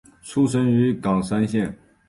[0.23, 1.77] 出身于冈山县。